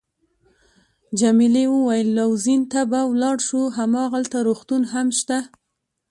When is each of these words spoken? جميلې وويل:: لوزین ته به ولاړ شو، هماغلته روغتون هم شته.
جميلې 1.19 1.65
وويل:: 1.73 2.07
لوزین 2.17 2.61
ته 2.71 2.81
به 2.91 3.01
ولاړ 3.11 3.37
شو، 3.47 3.61
هماغلته 3.77 4.37
روغتون 4.47 4.81
هم 4.91 5.07
شته. 5.19 5.37